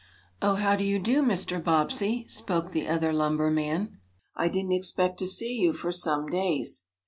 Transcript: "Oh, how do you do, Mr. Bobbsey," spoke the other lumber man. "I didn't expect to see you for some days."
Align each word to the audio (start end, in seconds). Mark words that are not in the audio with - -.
"Oh, 0.41 0.55
how 0.55 0.75
do 0.75 0.83
you 0.83 0.97
do, 0.97 1.21
Mr. 1.21 1.63
Bobbsey," 1.63 2.25
spoke 2.27 2.71
the 2.71 2.87
other 2.87 3.13
lumber 3.13 3.51
man. 3.51 3.99
"I 4.35 4.47
didn't 4.47 4.71
expect 4.71 5.19
to 5.19 5.27
see 5.27 5.53
you 5.59 5.73
for 5.73 5.91
some 5.91 6.25
days." 6.25 6.87